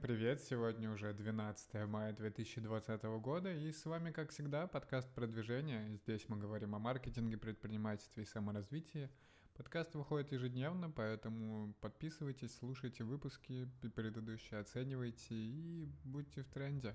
[0.00, 0.40] Привет!
[0.42, 5.88] Сегодня уже 12 мая 2020 года, и с вами, как всегда, подкаст продвижения.
[6.04, 9.10] Здесь мы говорим о маркетинге, предпринимательстве и саморазвитии.
[9.56, 16.94] Подкаст выходит ежедневно, поэтому подписывайтесь, слушайте выпуски предыдущие, оценивайте и будьте в тренде.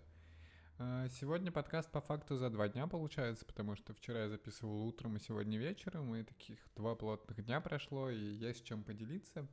[0.80, 5.18] А, сегодня подкаст по факту за два дня получается, потому что вчера я записывал утром
[5.18, 9.46] и сегодня вечером, и таких два плотных дня прошло, и есть чем поделиться.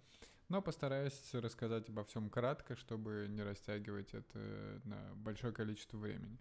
[0.50, 6.36] Но постараюсь рассказать обо всем кратко, чтобы не растягивать это на большое количество времени.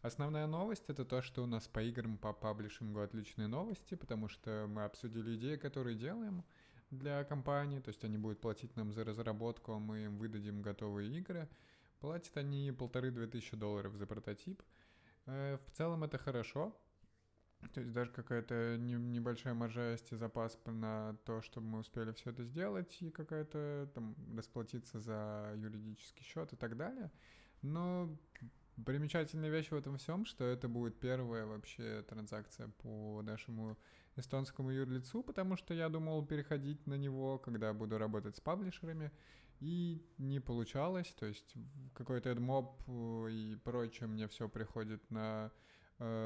[0.00, 4.64] Основная новость это то, что у нас по играм по паблишингу отличные новости, потому что
[4.70, 6.44] мы обсудили идеи, которые делаем
[6.90, 11.14] для компании, то есть они будут платить нам за разработку, а мы им выдадим готовые
[11.18, 11.46] игры.
[12.00, 14.62] Платят они полторы-две тысячи долларов за прототип.
[15.26, 16.74] Э, в целом это хорошо,
[17.68, 22.12] то есть даже какая-то не, небольшая маржа есть и запас на то, чтобы мы успели
[22.12, 27.10] все это сделать, и какая-то там расплатиться за юридический счет и так далее.
[27.62, 28.16] Но
[28.84, 33.78] примечательная вещь в этом всем, что это будет первая вообще транзакция по нашему
[34.16, 39.12] эстонскому юрлицу, потому что я думал переходить на него, когда буду работать с паблишерами,
[39.60, 41.54] и не получалось, то есть
[41.94, 45.50] какой-то AdMob и прочее мне все приходит на Э,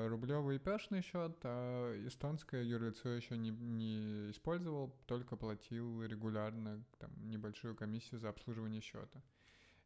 [0.08, 7.76] рублевый пешный счет, а эстонское юрлицо еще не, не использовал, только платил регулярно там, небольшую
[7.76, 9.22] комиссию за обслуживание счета.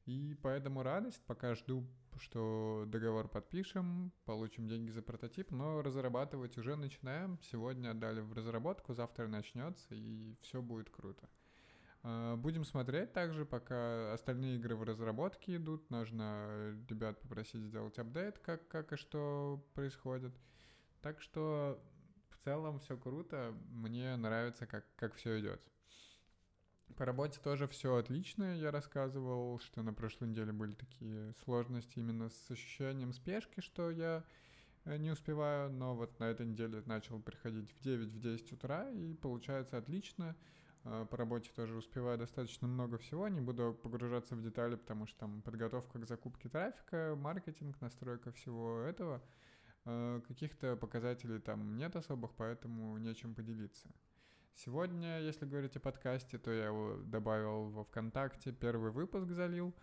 [0.06, 1.86] И поэтому радость, пока жду,
[2.18, 7.38] что договор подпишем, получим деньги за прототип, но разрабатывать уже начинаем.
[7.42, 11.28] Сегодня отдали в разработку, завтра начнется, и все будет круто.
[12.02, 15.90] А, будем смотреть также, пока остальные игры в разработке идут.
[15.90, 20.32] Нужно ребят попросить сделать апдейт, как, как и что происходит.
[21.02, 21.82] Так что
[22.30, 23.54] в целом все круто.
[23.70, 25.60] Мне нравится, как, как все идет.
[26.96, 28.56] По работе тоже все отлично.
[28.56, 34.24] Я рассказывал, что на прошлой неделе были такие сложности именно с ощущением спешки, что я
[34.84, 39.76] э, не успеваю, но вот на этой неделе начал приходить в 9-10 утра, и получается
[39.78, 40.36] отлично.
[40.84, 45.18] А, по работе тоже успеваю достаточно много всего, не буду погружаться в детали, потому что
[45.20, 49.22] там подготовка к закупке трафика, маркетинг, настройка всего этого,
[49.84, 53.88] а, каких-то показателей там нет особых, поэтому нечем поделиться.
[54.54, 59.74] Сегодня, если говорить о подкасте, то я его добавил во ВКонтакте, первый выпуск залил.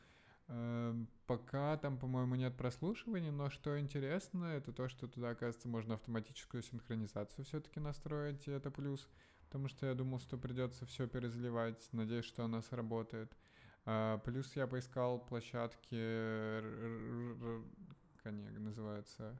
[0.48, 0.96] А,
[1.28, 6.64] пока там, по-моему, нет прослушивания, но что интересно, это то, что туда, оказывается, можно автоматическую
[6.64, 9.08] синхронизацию все-таки настроить, и это плюс
[9.48, 11.88] потому что я думал, что придется все перезаливать.
[11.94, 13.32] Надеюсь, что она сработает.
[13.86, 15.96] А, плюс я поискал площадки,
[18.18, 19.40] как они называются,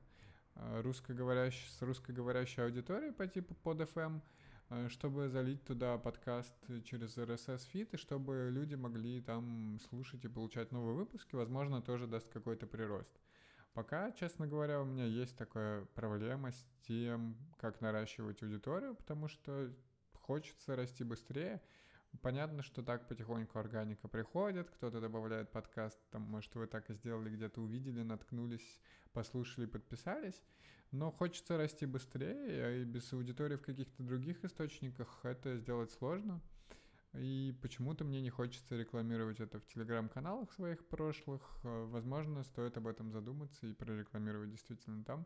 [0.56, 4.22] а, русскоговорящие, с русскоговорящей аудиторией по типу под FM,
[4.70, 10.30] а, чтобы залить туда подкаст через RSS feed, и чтобы люди могли там слушать и
[10.30, 13.20] получать новые выпуски, возможно, тоже даст какой-то прирост.
[13.74, 19.72] Пока, честно говоря, у меня есть такая проблема с тем, как наращивать аудиторию, потому что
[20.28, 21.62] хочется расти быстрее.
[22.22, 27.30] Понятно, что так потихоньку органика приходит, кто-то добавляет подкаст, там, может, вы так и сделали,
[27.30, 28.80] где-то увидели, наткнулись,
[29.14, 30.42] послушали, подписались.
[30.92, 36.42] Но хочется расти быстрее, и без аудитории в каких-то других источниках это сделать сложно.
[37.14, 41.42] И почему-то мне не хочется рекламировать это в телеграм-каналах своих прошлых.
[41.64, 45.26] Возможно, стоит об этом задуматься и прорекламировать действительно там.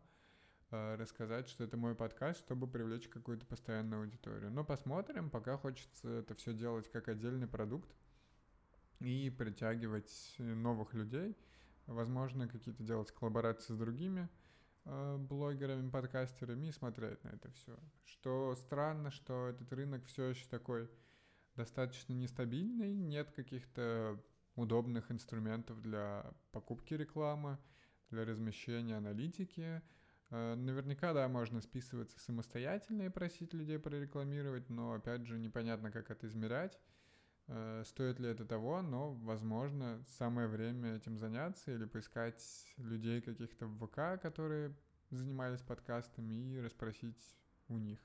[0.71, 4.51] Э, рассказать, что это мой подкаст, чтобы привлечь какую-то постоянную аудиторию.
[4.51, 7.93] Но посмотрим, пока хочется это все делать как отдельный продукт
[9.01, 11.37] и притягивать новых людей.
[11.87, 14.29] Возможно, какие-то делать коллаборации с другими
[14.85, 17.77] э, блогерами, подкастерами и смотреть на это все.
[18.05, 20.89] Что странно, что этот рынок все еще такой
[21.55, 24.23] достаточно нестабильный, нет каких-то
[24.55, 27.57] удобных инструментов для покупки рекламы,
[28.09, 29.81] для размещения аналитики,
[30.31, 36.27] наверняка, да, можно списываться самостоятельно и просить людей прорекламировать, но, опять же, непонятно, как это
[36.27, 36.79] измерять,
[37.47, 42.41] э, стоит ли это того, но, возможно, самое время этим заняться или поискать
[42.77, 44.73] людей каких-то в ВК, которые
[45.09, 47.37] занимались подкастами, и расспросить
[47.67, 47.99] у них.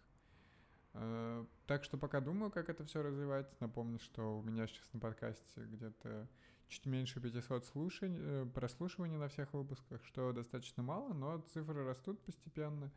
[0.95, 3.49] Э, так что пока думаю, как это все развивать.
[3.61, 6.27] Напомню, что у меня сейчас на подкасте где-то
[6.69, 12.21] чуть меньше 500 слушаний, э, прослушиваний на всех выпусках, что достаточно мало, но цифры растут
[12.23, 12.91] постепенно.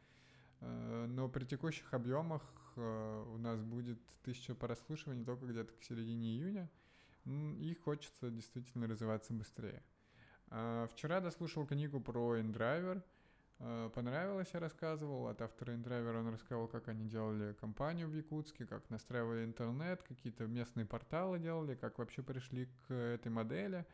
[0.62, 2.42] Э, но при текущих объемах
[2.76, 6.70] э, у нас будет тысяча прослушиваний только где-то к середине июня,
[7.26, 9.84] и хочется действительно развиваться быстрее.
[10.48, 13.04] Вчера дослушал книгу про InDriver,
[13.94, 15.28] понравилось, я рассказывал.
[15.28, 20.48] От автора InDriver он рассказывал, как они делали компанию в Якутске, как настраивали интернет, какие-то
[20.48, 23.86] местные порталы делали, как вообще пришли к этой модели.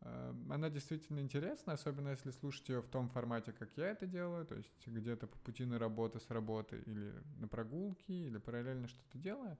[0.00, 4.46] Э, она действительно интересна, особенно если слушать ее в том формате, как я это делаю,
[4.46, 9.18] то есть где-то по пути на работу с работы или на прогулки, или параллельно что-то
[9.18, 9.58] делая.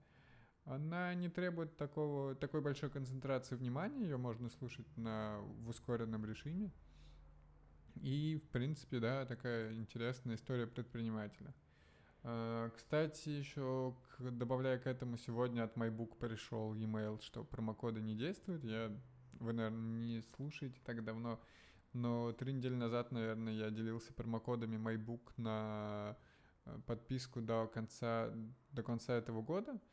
[0.65, 6.71] Она не требует такого, такой большой концентрации внимания, ее можно слушать на, в ускоренном режиме.
[7.97, 11.55] И, в принципе, да, такая интересная история предпринимателя.
[12.23, 18.65] Э, кстати, еще добавляя к этому, сегодня от MyBook пришел e-mail, что промокоды не действуют.
[18.65, 18.91] Я,
[19.35, 21.41] вы, наверное, не слушаете так давно,
[21.93, 26.17] но три недели назад, наверное, я делился промокодами MyBook на
[26.65, 28.33] э, подписку до конца,
[28.73, 29.79] до конца этого года–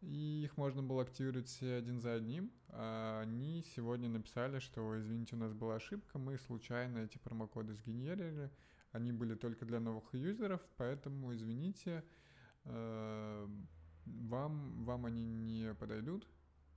[0.00, 2.52] и их можно было активировать все один за одним.
[2.68, 8.50] А они сегодня написали, что, извините, у нас была ошибка, мы случайно эти промокоды сгенерировали,
[8.92, 12.04] они были только для новых юзеров, поэтому, извините,
[12.64, 13.48] э,
[14.04, 16.28] вам, вам они не подойдут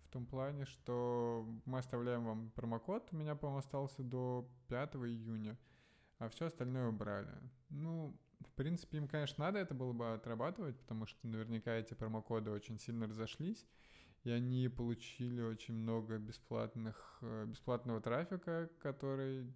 [0.08, 5.58] в том плане, что мы оставляем вам промокод, у меня, по-моему, остался до 5 июня,
[6.18, 7.30] а все остальное убрали.
[7.70, 12.52] Ну, в принципе, им, конечно, надо это было бы отрабатывать, потому что наверняка эти промокоды
[12.52, 13.66] очень сильно разошлись,
[14.24, 19.52] и они получили очень много бесплатных, э, бесплатного трафика, который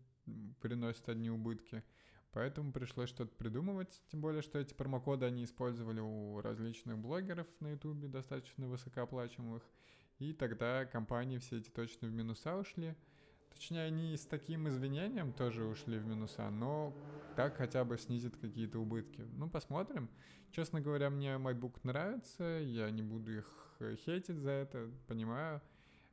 [0.61, 1.83] приносит одни убытки.
[2.31, 7.71] Поэтому пришлось что-то придумывать, тем более, что эти промокоды они использовали у различных блогеров на
[7.71, 9.63] ютубе, достаточно высокооплачиваемых,
[10.19, 12.95] и тогда компании все эти точно в минуса ушли–
[13.53, 16.93] Точнее, они с таким извинением тоже ушли в минуса, но
[17.35, 19.21] так хотя бы снизит какие-то убытки.
[19.37, 20.09] Ну, посмотрим.
[20.51, 25.61] Честно говоря, мне MacBook нравится, я не буду их э, хейтить за это, понимаю.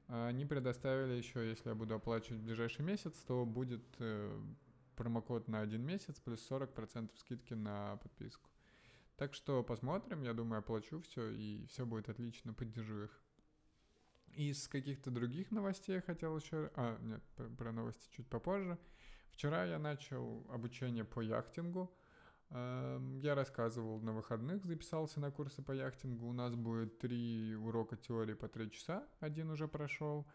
[0.07, 4.41] Они предоставили еще, если я буду оплачивать в ближайший месяц, то будет э,
[4.97, 8.49] промокод на один месяц плюс 40% скидки на подписку.
[9.17, 13.21] Так что посмотрим, я думаю, оплачу все, и все будет отлично, поддержу их.
[14.35, 16.71] Из каких-то других новостей я хотел еще...
[16.75, 17.23] А, нет,
[17.57, 18.79] про, новости чуть попозже.
[19.31, 21.93] Вчера я начал обучение по яхтингу.
[22.51, 26.27] Эм, я рассказывал на выходных, записался на курсы по яхтингу.
[26.27, 29.07] У нас будет три урока теории по три часа.
[29.21, 30.27] Один уже прошел.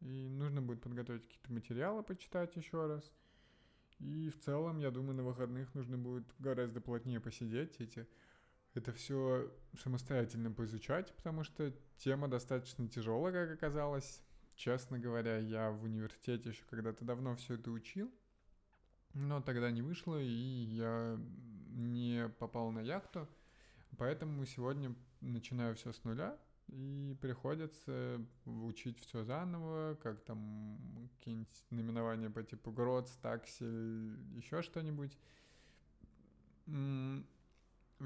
[0.00, 3.12] И нужно будет подготовить какие-то материалы, почитать еще раз.
[3.98, 7.80] И в целом, я думаю, на выходных нужно будет гораздо плотнее посидеть.
[7.80, 8.08] Эти
[8.74, 14.22] это все самостоятельно поизучать, потому что тема достаточно тяжелая, как оказалось.
[14.54, 18.12] Честно говоря, я в университете еще когда-то давно все это учил,
[19.14, 21.18] но тогда не вышло, и я
[21.70, 23.26] не попал на яхту.
[23.96, 26.38] Поэтому сегодня начинаю все с нуля,
[26.68, 35.18] и приходится учить все заново, как там какие-нибудь наименования по типу Гроц, Таксель, еще что-нибудь.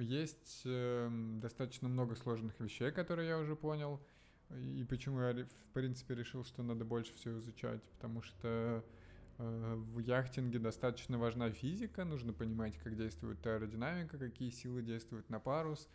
[0.00, 1.08] Есть э,
[1.40, 4.00] достаточно много сложных вещей, которые я уже понял.
[4.50, 7.80] И почему я, в принципе, решил, что надо больше всего изучать.
[7.96, 8.84] Потому что
[9.38, 15.38] э, в яхтинге достаточно важна физика, нужно понимать, как действует аэродинамика, какие силы действуют на
[15.38, 15.88] парус.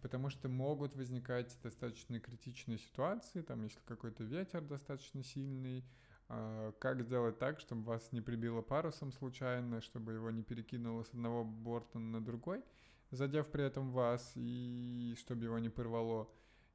[0.00, 5.84] Потому что могут возникать достаточно критичные ситуации, там, если какой-то ветер достаточно сильный,
[6.28, 11.08] э, как сделать так, чтобы вас не прибило парусом случайно, чтобы его не перекинуло с
[11.08, 12.62] одного борта на другой–
[13.14, 16.28] задев при этом вас, и чтобы его не порвало.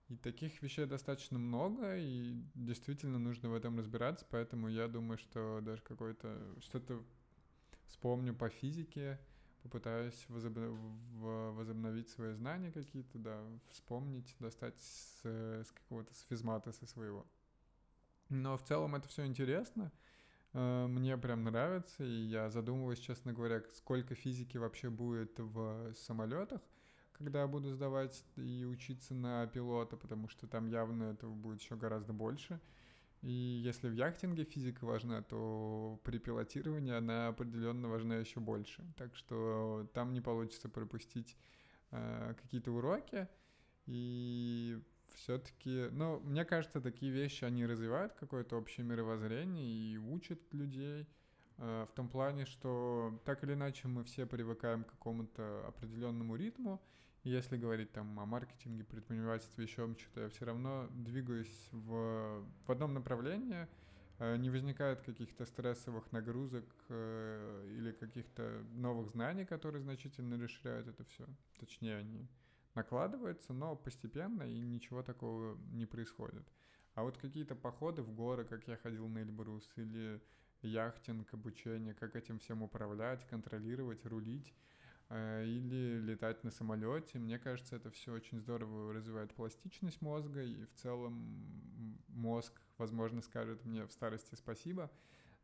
[0.07, 5.59] И таких вещей достаточно много, и действительно нужно в этом разбираться, поэтому я думаю, что
[5.61, 7.03] даже какой-то что-то
[7.85, 9.19] вспомню по физике,
[9.61, 10.71] попытаюсь возобно...
[11.53, 17.25] возобновить свои знания какие-то, да, вспомнить, достать с, с какого-то с физмата со своего.
[18.29, 19.91] Но в целом это все интересно.
[20.53, 26.61] Э, мне прям нравится, и я задумываюсь, честно говоря, сколько физики вообще будет в самолетах,
[27.13, 31.75] когда я буду сдавать и учиться на пилота, потому что там явно этого будет еще
[31.75, 32.59] гораздо больше.
[33.21, 38.81] И если в яхтинге физика важна, то при пилотировании она определенно важна еще больше.
[38.95, 41.35] Так что там не получится пропустить
[41.91, 43.27] э, какие-то уроки.
[43.87, 44.81] И
[45.15, 51.07] все-таки, ну, мне кажется, такие вещи, они развивают какое-то общее мировоззрение и учат людей
[51.57, 56.81] э, в том плане, что так или иначе мы все привыкаем к какому-то определенному ритму.
[57.23, 62.71] И если говорить там о маркетинге, предпринимательстве, еще что-то, я все равно двигаюсь в, в
[62.71, 63.67] одном направлении,
[64.19, 71.03] э, не возникает каких-то стрессовых нагрузок э, или каких-то новых знаний, которые значительно расширяют это
[71.03, 71.25] все.
[71.59, 72.27] Точнее, они
[72.79, 76.47] накладывается, но постепенно и ничего такого не происходит.
[76.95, 80.21] А вот какие-то походы в горы, как я ходил на Эльбрус, или
[80.61, 84.53] яхтинг, обучение, как этим всем управлять, контролировать, рулить,
[85.09, 87.19] э, или летать на самолете.
[87.19, 91.13] Мне кажется, это все очень здорово развивает пластичность мозга, и в целом
[92.07, 94.89] мозг, возможно, скажет мне в старости спасибо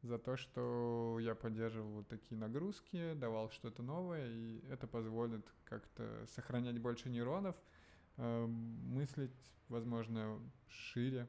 [0.06, 6.26] за то, что я поддерживал вот такие нагрузки, давал что-то новое, и это позволит как-то
[6.28, 7.56] сохранять больше нейронов,
[8.18, 9.36] э, мыслить,
[9.68, 11.28] возможно, шире.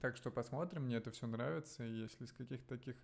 [0.00, 2.96] Так что посмотрим, мне это все нравится, если из каких-то таких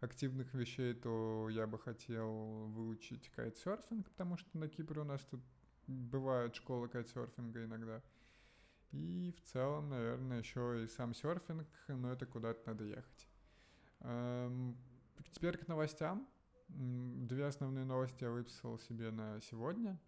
[0.00, 5.40] активных вещей, то я бы хотел выучить кайтсерфинг, потому что на Кипре у нас тут
[5.86, 8.02] бывают школы кайтсерфинга иногда.
[8.92, 13.28] И в целом, наверное, еще и сам серфинг, но это куда-то надо ехать.
[14.00, 14.76] Эм,
[15.32, 16.28] теперь к новостям.
[16.68, 19.98] Две основные новости я выписал себе на сегодня.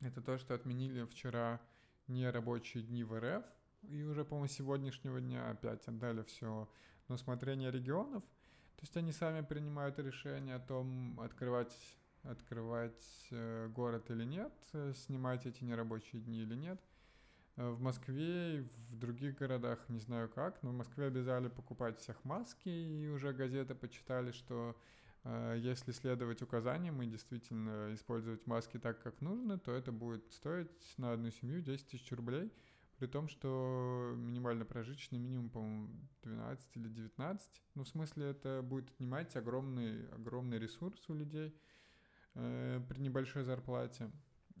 [0.00, 1.60] Это то, что отменили вчера
[2.08, 3.44] нерабочие дни в РФ,
[3.82, 6.68] и уже, по-моему, сегодняшнего дня опять отдали все
[7.08, 8.22] на усмотрение регионов.
[8.76, 11.76] То есть они сами принимают решение о том, открывать,
[12.22, 16.80] открывать э, город или нет, э, снимать эти нерабочие дни или нет.
[17.56, 21.98] Э, в Москве и в других городах не знаю как, но в Москве обязали покупать
[21.98, 24.76] всех маски, и уже газеты почитали, что
[25.24, 30.70] э, если следовать указаниям и действительно использовать маски так, как нужно, то это будет стоить
[30.96, 32.52] на одну семью 10 тысяч рублей,
[32.96, 35.88] при том, что минимально прожиточный минимум, по-моему,
[36.22, 37.62] 12 или 19.
[37.74, 41.54] Ну, в смысле, это будет отнимать огромный, огромный ресурс у людей
[42.34, 44.10] э, при небольшой зарплате.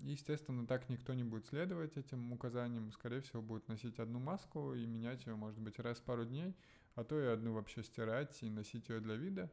[0.02, 2.90] Естественно, так никто не будет следовать этим указаниям.
[2.92, 6.56] Скорее всего, будет носить одну маску и менять ее, может быть, раз в пару дней,
[6.94, 9.50] а то и одну вообще стирать и носить ее для вида.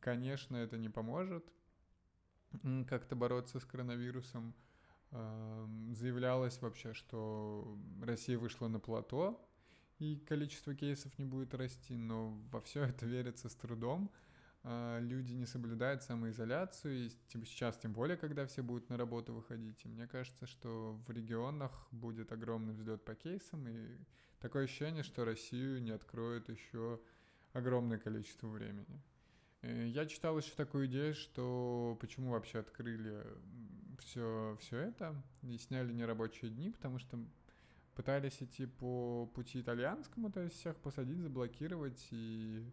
[0.00, 1.44] Конечно, это не поможет
[2.86, 4.54] как-то бороться с коронавирусом.
[5.10, 9.40] Эм, заявлялось вообще, что Россия вышла на плато,
[9.98, 14.10] и количество кейсов не будет расти, но во все это верится с трудом.
[14.68, 17.10] А, люди не соблюдают самоизоляцию, и
[17.44, 19.84] сейчас тем более, когда все будут на работу выходить.
[19.84, 23.96] И мне кажется, что в регионах будет огромный взлет по кейсам, и
[24.40, 27.00] такое ощущение, что Россию не откроют еще
[27.52, 29.00] огромное количество времени.
[29.62, 33.24] Э, я читал еще такую идею, что почему вообще открыли
[34.00, 37.24] все, все это и сняли нерабочие дни, потому что
[37.94, 42.68] пытались идти по пути итальянскому, то есть всех посадить, заблокировать и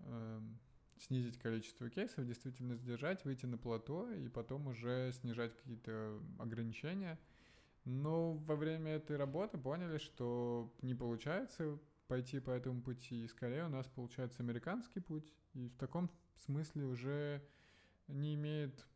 [0.00, 0.40] э,
[1.00, 7.18] снизить количество кейсов, действительно сдержать, выйти на плато и потом уже снижать какие-то ограничения.
[7.84, 13.66] Но во время этой работы поняли, что не получается пойти по этому пути, и скорее
[13.66, 17.42] у нас получается американский путь, и в таком смысле уже
[18.08, 18.86] не имеет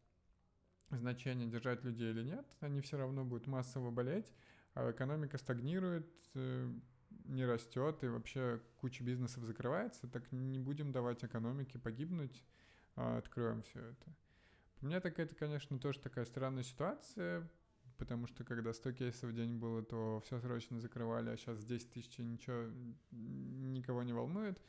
[0.91, 4.33] значения, держать людей или нет, они все равно будут массово болеть,
[4.75, 6.73] а экономика стагнирует, э,
[7.25, 12.45] не растет и вообще куча бизнесов закрывается, так не будем давать экономике погибнуть,
[12.97, 14.15] а откроем все это.
[14.81, 17.49] У меня так это, конечно, тоже такая странная ситуация,
[17.97, 21.91] потому что когда 100 кейсов в день было, то все срочно закрывали, а сейчас 10
[21.91, 22.71] тысяч ничего
[23.11, 24.61] никого не волнует.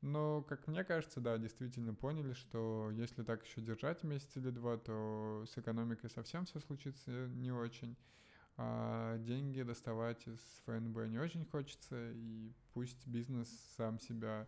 [0.00, 4.78] Но, как мне кажется, да, действительно поняли, что если так еще держать месяц или два,
[4.78, 7.98] то с экономикой совсем все случится не очень
[8.56, 14.46] а деньги доставать из ФНБ не очень хочется, и пусть бизнес сам себя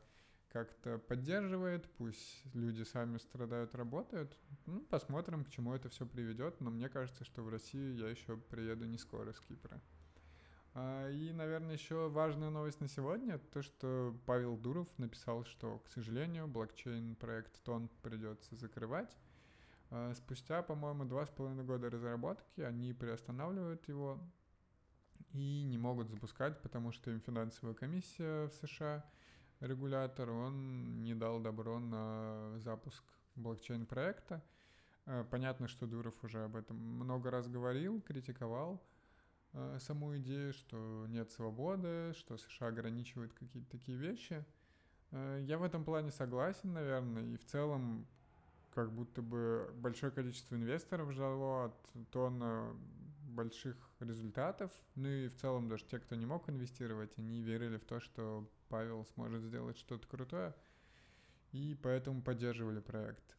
[0.53, 4.37] как-то поддерживает, пусть люди сами страдают, работают.
[4.67, 8.37] Ну, посмотрим, к чему это все приведет, но мне кажется, что в Россию я еще
[8.37, 9.81] приеду не скоро с Кипра.
[10.75, 15.89] А, и, наверное, еще важная новость на сегодня, то, что Павел Дуров написал, что, к
[15.89, 19.17] сожалению, блокчейн-проект Тон придется закрывать.
[19.95, 24.19] А, спустя, по-моему, два с половиной года разработки они приостанавливают его
[25.33, 29.05] и не могут запускать, потому что им финансовая комиссия в США,
[29.61, 33.05] регулятор, он не дал добро на запуск
[33.37, 34.43] блокчейн-проекта.
[35.05, 38.83] А, понятно, что Дуров уже об этом много раз говорил, критиковал
[39.53, 44.43] а, саму идею, что нет свободы, что США ограничивают какие-то такие вещи.
[45.11, 48.07] Я в этом плане согласен, наверное, и в целом
[48.75, 52.75] как будто бы большое количество инвесторов ждало от тона
[53.25, 54.71] больших результатов.
[54.95, 58.49] Ну и в целом даже те, кто не мог инвестировать, они верили в то, что
[58.69, 60.55] Павел сможет сделать что-то крутое,
[61.53, 63.37] и поэтому поддерживали проект.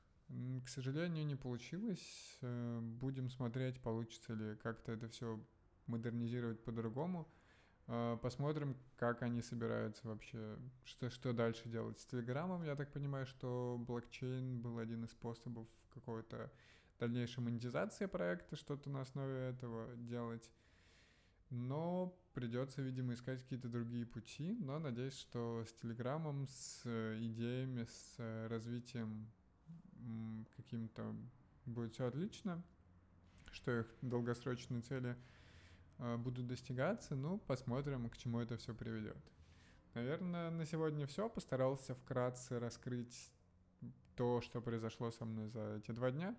[0.65, 2.37] К сожалению, не получилось.
[2.41, 5.39] Э, будем смотреть, получится ли как-то это все
[5.85, 7.27] модернизировать по-другому.
[7.87, 12.63] А, посмотрим, как они собираются вообще, что, что дальше делать с Телеграмом.
[12.63, 16.49] Я так понимаю, что блокчейн был один из способов какой-то
[16.99, 20.49] дальнейшей монетизации проекта, что-то на основе этого делать.
[21.49, 24.55] Но придется, видимо, искать какие-то другие пути.
[24.57, 26.83] Но надеюсь, что с Телеграмом, с
[27.19, 29.29] идеями, с развитием
[30.55, 31.13] каким-то
[31.65, 32.63] будет все отлично,
[33.51, 35.17] что их долгосрочные цели—
[36.17, 39.17] будут достигаться, ну, посмотрим, к чему это все приведет.
[39.93, 41.29] Наверное, на сегодня все.
[41.29, 43.31] Постарался вкратце раскрыть
[44.15, 46.35] то, что произошло со мной за эти два дня.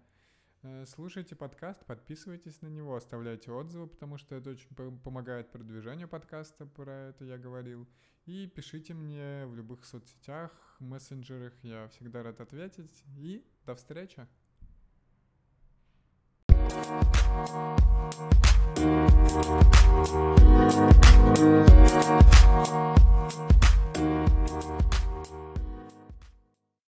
[0.63, 4.69] Э, слушайте подкаст, подписывайтесь на него, оставляйте отзывы, потому что это очень
[5.05, 7.89] помогает продвижению подкаста, про это я говорил.
[8.27, 13.05] И пишите мне в любых соцсетях, мессенджерах, я всегда рад ответить.
[13.17, 14.27] И до встречи!
[17.35, 17.49] Thank
[24.69, 24.94] you.